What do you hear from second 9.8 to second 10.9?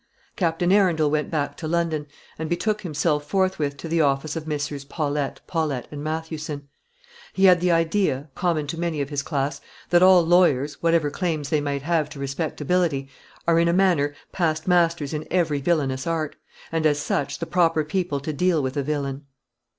that all lawyers,